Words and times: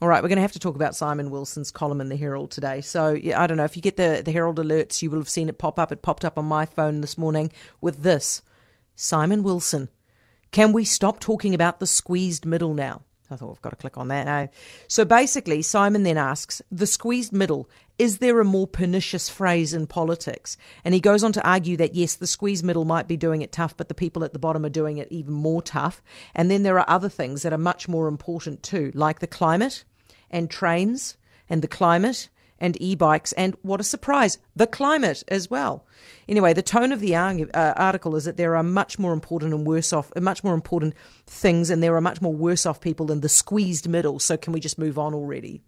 All 0.00 0.06
right, 0.06 0.22
we're 0.22 0.28
going 0.28 0.36
to 0.36 0.42
have 0.42 0.52
to 0.52 0.60
talk 0.60 0.76
about 0.76 0.94
Simon 0.94 1.28
Wilson's 1.28 1.72
column 1.72 2.00
in 2.00 2.08
the 2.08 2.14
Herald 2.14 2.52
today. 2.52 2.80
So, 2.80 3.14
yeah, 3.14 3.42
I 3.42 3.48
don't 3.48 3.56
know 3.56 3.64
if 3.64 3.74
you 3.74 3.82
get 3.82 3.96
the, 3.96 4.22
the 4.24 4.30
Herald 4.30 4.58
alerts, 4.58 5.02
you 5.02 5.10
will 5.10 5.18
have 5.18 5.28
seen 5.28 5.48
it 5.48 5.58
pop 5.58 5.76
up. 5.76 5.90
It 5.90 6.02
popped 6.02 6.24
up 6.24 6.38
on 6.38 6.44
my 6.44 6.66
phone 6.66 7.00
this 7.00 7.18
morning 7.18 7.50
with 7.80 8.04
this 8.04 8.40
Simon 8.94 9.42
Wilson. 9.42 9.88
Can 10.52 10.72
we 10.72 10.84
stop 10.84 11.18
talking 11.18 11.52
about 11.52 11.80
the 11.80 11.86
squeezed 11.86 12.46
middle 12.46 12.74
now? 12.74 13.02
I 13.30 13.36
thought 13.36 13.48
we've 13.48 13.62
got 13.62 13.70
to 13.70 13.76
click 13.76 13.98
on 13.98 14.08
that 14.08 14.24
now. 14.24 14.48
So 14.88 15.04
basically, 15.04 15.62
Simon 15.62 16.02
then 16.02 16.16
asks 16.16 16.62
the 16.70 16.86
squeezed 16.86 17.32
middle, 17.32 17.68
is 17.98 18.18
there 18.18 18.40
a 18.40 18.44
more 18.44 18.66
pernicious 18.66 19.28
phrase 19.28 19.74
in 19.74 19.86
politics? 19.86 20.56
And 20.84 20.94
he 20.94 21.00
goes 21.00 21.24
on 21.24 21.32
to 21.32 21.46
argue 21.46 21.76
that 21.78 21.94
yes, 21.94 22.14
the 22.14 22.26
squeezed 22.26 22.64
middle 22.64 22.84
might 22.84 23.08
be 23.08 23.16
doing 23.16 23.42
it 23.42 23.52
tough, 23.52 23.76
but 23.76 23.88
the 23.88 23.94
people 23.94 24.24
at 24.24 24.32
the 24.32 24.38
bottom 24.38 24.64
are 24.64 24.70
doing 24.70 24.98
it 24.98 25.08
even 25.10 25.34
more 25.34 25.62
tough. 25.62 26.02
And 26.34 26.50
then 26.50 26.62
there 26.62 26.78
are 26.78 26.88
other 26.88 27.08
things 27.08 27.42
that 27.42 27.52
are 27.52 27.58
much 27.58 27.88
more 27.88 28.08
important 28.08 28.62
too, 28.62 28.92
like 28.94 29.18
the 29.18 29.26
climate 29.26 29.84
and 30.30 30.48
trains 30.48 31.16
and 31.48 31.60
the 31.60 31.68
climate 31.68 32.28
and 32.60 32.80
e 32.80 32.94
bikes, 32.94 33.32
and 33.32 33.56
what 33.62 33.80
a 33.80 33.84
surprise, 33.84 34.38
the 34.54 34.66
climate 34.66 35.22
as 35.28 35.50
well. 35.50 35.86
Anyway, 36.28 36.52
the 36.52 36.62
tone 36.62 36.92
of 36.92 37.00
the 37.00 37.14
uh, 37.14 37.44
article 37.54 38.16
is 38.16 38.24
that 38.24 38.36
there 38.36 38.56
are 38.56 38.62
much 38.62 38.98
more 38.98 39.12
important 39.12 39.54
and 39.54 39.66
worse 39.66 39.92
off, 39.92 40.12
much 40.20 40.44
more 40.44 40.54
important 40.54 40.94
things, 41.26 41.70
and 41.70 41.82
there 41.82 41.96
are 41.96 42.00
much 42.00 42.20
more 42.20 42.34
worse 42.34 42.66
off 42.66 42.80
people 42.80 43.06
than 43.06 43.20
the 43.20 43.28
squeezed 43.28 43.88
middle. 43.88 44.18
So, 44.18 44.36
can 44.36 44.52
we 44.52 44.60
just 44.60 44.78
move 44.78 44.98
on 44.98 45.14
already? 45.14 45.62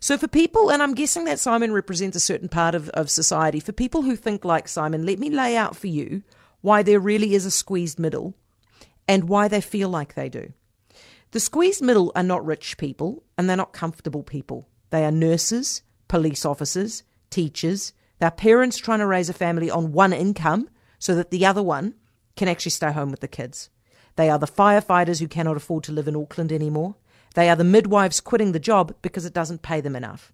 So, 0.00 0.18
for 0.18 0.28
people, 0.28 0.70
and 0.70 0.82
I'm 0.82 0.94
guessing 0.94 1.24
that 1.24 1.38
Simon 1.38 1.72
represents 1.72 2.16
a 2.16 2.20
certain 2.20 2.48
part 2.48 2.74
of, 2.74 2.88
of 2.90 3.10
society, 3.10 3.60
for 3.60 3.72
people 3.72 4.02
who 4.02 4.16
think 4.16 4.44
like 4.44 4.68
Simon, 4.68 5.06
let 5.06 5.18
me 5.18 5.30
lay 5.30 5.56
out 5.56 5.76
for 5.76 5.86
you 5.86 6.22
why 6.60 6.82
there 6.82 7.00
really 7.00 7.34
is 7.34 7.44
a 7.44 7.50
squeezed 7.50 7.98
middle 7.98 8.34
and 9.06 9.28
why 9.28 9.48
they 9.48 9.60
feel 9.60 9.88
like 9.88 10.14
they 10.14 10.28
do. 10.28 10.52
The 11.32 11.40
squeezed 11.40 11.82
middle 11.82 12.12
are 12.14 12.22
not 12.22 12.44
rich 12.44 12.78
people 12.78 13.22
and 13.36 13.48
they're 13.48 13.56
not 13.56 13.72
comfortable 13.72 14.22
people. 14.22 14.68
They 14.90 15.04
are 15.04 15.10
nurses, 15.10 15.82
police 16.14 16.44
officers, 16.44 17.02
teachers, 17.28 17.92
their 18.20 18.30
parents 18.30 18.76
trying 18.76 19.00
to 19.00 19.06
raise 19.06 19.28
a 19.28 19.32
family 19.32 19.68
on 19.68 19.90
one 19.90 20.12
income 20.12 20.68
so 21.00 21.12
that 21.16 21.32
the 21.32 21.44
other 21.44 21.60
one 21.60 21.92
can 22.36 22.46
actually 22.46 22.70
stay 22.70 22.92
home 22.92 23.10
with 23.10 23.18
the 23.18 23.26
kids. 23.26 23.68
They 24.14 24.30
are 24.30 24.38
the 24.38 24.46
firefighters 24.46 25.18
who 25.18 25.26
cannot 25.26 25.56
afford 25.56 25.82
to 25.82 25.92
live 25.92 26.06
in 26.06 26.14
Auckland 26.14 26.52
anymore. 26.52 26.94
They 27.34 27.50
are 27.50 27.56
the 27.56 27.64
midwives 27.64 28.20
quitting 28.20 28.52
the 28.52 28.60
job 28.60 28.94
because 29.02 29.24
it 29.24 29.34
doesn't 29.34 29.62
pay 29.62 29.80
them 29.80 29.96
enough. 29.96 30.32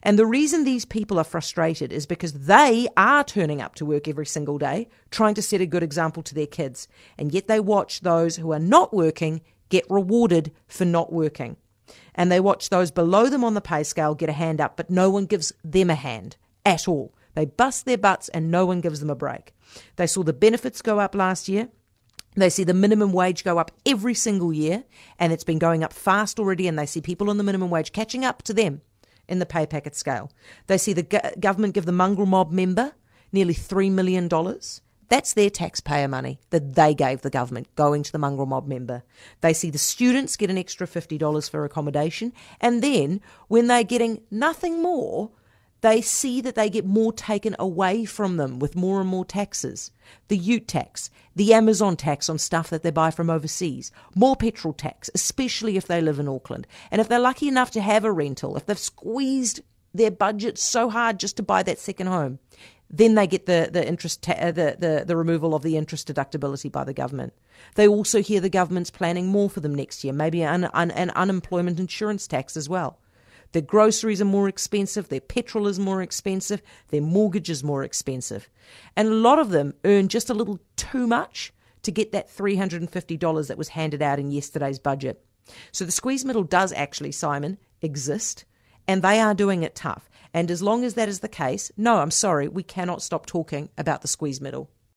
And 0.00 0.16
the 0.16 0.26
reason 0.26 0.62
these 0.62 0.84
people 0.84 1.18
are 1.18 1.24
frustrated 1.24 1.92
is 1.92 2.06
because 2.06 2.46
they 2.46 2.86
are 2.96 3.24
turning 3.24 3.60
up 3.60 3.74
to 3.74 3.84
work 3.84 4.06
every 4.06 4.26
single 4.26 4.58
day, 4.58 4.86
trying 5.10 5.34
to 5.34 5.42
set 5.42 5.60
a 5.60 5.66
good 5.66 5.82
example 5.82 6.22
to 6.22 6.36
their 6.36 6.46
kids. 6.46 6.86
And 7.18 7.34
yet 7.34 7.48
they 7.48 7.58
watch 7.58 8.02
those 8.02 8.36
who 8.36 8.52
are 8.52 8.60
not 8.60 8.94
working 8.94 9.42
get 9.70 9.90
rewarded 9.90 10.52
for 10.68 10.84
not 10.84 11.12
working 11.12 11.56
and 12.14 12.30
they 12.30 12.40
watch 12.40 12.68
those 12.68 12.90
below 12.90 13.28
them 13.28 13.44
on 13.44 13.54
the 13.54 13.60
pay 13.60 13.82
scale 13.82 14.14
get 14.14 14.28
a 14.28 14.32
hand 14.32 14.60
up, 14.60 14.76
but 14.76 14.90
no 14.90 15.10
one 15.10 15.26
gives 15.26 15.52
them 15.64 15.90
a 15.90 15.94
hand 15.94 16.36
at 16.64 16.88
all. 16.88 17.14
They 17.34 17.44
bust 17.44 17.84
their 17.84 17.98
butts 17.98 18.28
and 18.30 18.50
no 18.50 18.64
one 18.66 18.80
gives 18.80 19.00
them 19.00 19.10
a 19.10 19.14
break. 19.14 19.54
They 19.96 20.06
saw 20.06 20.22
the 20.22 20.32
benefits 20.32 20.82
go 20.82 20.98
up 20.98 21.14
last 21.14 21.48
year. 21.48 21.68
They 22.34 22.50
see 22.50 22.64
the 22.64 22.74
minimum 22.74 23.12
wage 23.12 23.44
go 23.44 23.58
up 23.58 23.70
every 23.86 24.12
single 24.12 24.52
year, 24.52 24.84
and 25.18 25.32
it's 25.32 25.44
been 25.44 25.58
going 25.58 25.82
up 25.82 25.94
fast 25.94 26.38
already, 26.38 26.68
and 26.68 26.78
they 26.78 26.84
see 26.84 27.00
people 27.00 27.30
on 27.30 27.38
the 27.38 27.44
minimum 27.44 27.70
wage 27.70 27.92
catching 27.92 28.26
up 28.26 28.42
to 28.42 28.52
them 28.52 28.82
in 29.26 29.38
the 29.38 29.46
pay 29.46 29.66
packet 29.66 29.94
scale. 29.94 30.30
They 30.66 30.76
see 30.76 30.92
the 30.92 31.02
go- 31.02 31.30
government 31.40 31.72
give 31.74 31.86
the 31.86 31.92
mongrel 31.92 32.26
mob 32.26 32.52
member 32.52 32.92
nearly 33.32 33.54
$3 33.54 33.90
million. 33.90 34.28
That's 35.08 35.34
their 35.34 35.50
taxpayer 35.50 36.08
money 36.08 36.40
that 36.50 36.74
they 36.74 36.94
gave 36.94 37.22
the 37.22 37.30
government 37.30 37.74
going 37.76 38.02
to 38.02 38.12
the 38.12 38.18
mongrel 38.18 38.46
mob 38.46 38.66
member. 38.66 39.02
They 39.40 39.52
see 39.52 39.70
the 39.70 39.78
students 39.78 40.36
get 40.36 40.50
an 40.50 40.58
extra 40.58 40.86
$50 40.86 41.50
for 41.50 41.64
accommodation, 41.64 42.32
and 42.60 42.82
then 42.82 43.20
when 43.48 43.66
they're 43.68 43.84
getting 43.84 44.22
nothing 44.30 44.82
more, 44.82 45.30
they 45.82 46.00
see 46.00 46.40
that 46.40 46.54
they 46.54 46.70
get 46.70 46.84
more 46.84 47.12
taken 47.12 47.54
away 47.58 48.04
from 48.04 48.38
them 48.38 48.58
with 48.58 48.74
more 48.74 49.00
and 49.00 49.08
more 49.08 49.24
taxes. 49.24 49.92
The 50.28 50.36
ute 50.36 50.66
tax, 50.66 51.10
the 51.36 51.52
Amazon 51.52 51.96
tax 51.96 52.28
on 52.28 52.38
stuff 52.38 52.70
that 52.70 52.82
they 52.82 52.90
buy 52.90 53.10
from 53.10 53.30
overseas, 53.30 53.92
more 54.14 54.36
petrol 54.36 54.72
tax, 54.72 55.10
especially 55.14 55.76
if 55.76 55.86
they 55.86 56.00
live 56.00 56.18
in 56.18 56.28
Auckland. 56.28 56.66
And 56.90 57.00
if 57.00 57.08
they're 57.08 57.20
lucky 57.20 57.46
enough 57.46 57.70
to 57.72 57.80
have 57.80 58.04
a 58.04 58.10
rental, 58.10 58.56
if 58.56 58.66
they've 58.66 58.78
squeezed 58.78 59.60
their 59.94 60.10
budget 60.10 60.58
so 60.58 60.90
hard 60.90 61.20
just 61.20 61.36
to 61.36 61.42
buy 61.42 61.62
that 61.62 61.78
second 61.78 62.08
home, 62.08 62.38
then 62.88 63.14
they 63.14 63.26
get 63.26 63.46
the 63.46 63.68
the 63.72 63.86
interest 63.86 64.22
ta- 64.22 64.32
uh, 64.32 64.52
the, 64.52 64.76
the 64.78 65.04
the 65.06 65.16
removal 65.16 65.54
of 65.54 65.62
the 65.62 65.76
interest 65.76 66.08
deductibility 66.08 66.70
by 66.70 66.84
the 66.84 66.94
government. 66.94 67.32
They 67.74 67.88
also 67.88 68.22
hear 68.22 68.40
the 68.40 68.48
government's 68.48 68.90
planning 68.90 69.28
more 69.28 69.50
for 69.50 69.60
them 69.60 69.74
next 69.74 70.04
year, 70.04 70.12
maybe 70.12 70.42
an, 70.42 70.68
an, 70.74 70.90
an 70.90 71.10
unemployment 71.10 71.80
insurance 71.80 72.26
tax 72.26 72.56
as 72.56 72.68
well. 72.68 72.98
Their 73.52 73.62
groceries 73.62 74.20
are 74.20 74.26
more 74.26 74.48
expensive, 74.48 75.08
their 75.08 75.20
petrol 75.20 75.66
is 75.66 75.78
more 75.78 76.02
expensive, 76.02 76.62
their 76.88 77.00
mortgage 77.00 77.48
is 77.48 77.64
more 77.64 77.82
expensive. 77.84 78.50
And 78.96 79.08
a 79.08 79.14
lot 79.14 79.38
of 79.38 79.50
them 79.50 79.74
earn 79.84 80.08
just 80.08 80.28
a 80.28 80.34
little 80.34 80.58
too 80.76 81.06
much 81.06 81.52
to 81.82 81.90
get 81.90 82.12
that 82.12 82.28
$350 82.28 83.48
that 83.48 83.58
was 83.58 83.68
handed 83.68 84.02
out 84.02 84.18
in 84.18 84.30
yesterday's 84.30 84.78
budget. 84.78 85.24
So 85.72 85.84
the 85.84 85.92
squeeze 85.92 86.24
middle 86.24 86.42
does 86.42 86.72
actually, 86.72 87.12
Simon, 87.12 87.58
exist, 87.80 88.44
and 88.88 89.02
they 89.02 89.20
are 89.20 89.34
doing 89.34 89.62
it 89.62 89.74
tough. 89.74 90.08
And 90.36 90.50
as 90.50 90.60
long 90.60 90.84
as 90.84 90.92
that 90.94 91.08
is 91.08 91.20
the 91.20 91.30
case, 91.30 91.72
no, 91.78 91.96
I'm 91.96 92.10
sorry, 92.10 92.46
we 92.46 92.62
cannot 92.62 93.00
stop 93.00 93.24
talking 93.24 93.70
about 93.78 94.02
the 94.02 94.06
squeeze 94.06 94.38
middle. 94.38 94.68